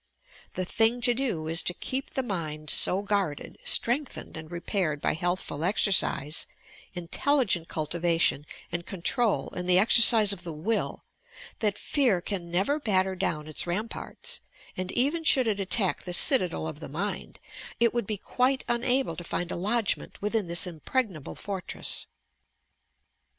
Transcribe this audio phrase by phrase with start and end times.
[0.55, 0.99] The thing.
[1.01, 5.63] to do is to keep the mind so guarded, strengthened and ^ repaired by healthful
[5.63, 6.47] exercise,
[6.95, 8.89] intelligent cultivation and FEAE AND HOW TO BANISH IT
[9.21, 11.03] control and the exercise of the will,
[11.59, 14.41] that fear can never batter down its ramparts,
[14.75, 17.39] and, even should it attack the citadel of the mind,
[17.79, 22.07] it would be quite unable to find a lodgment within this impregnable fortress.